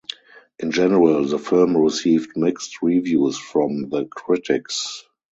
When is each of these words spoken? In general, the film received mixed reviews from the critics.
In 0.57 0.71
general, 0.71 1.23
the 1.27 1.37
film 1.37 1.77
received 1.77 2.35
mixed 2.35 2.81
reviews 2.81 3.37
from 3.37 3.89
the 3.89 4.05
critics. 4.05 5.03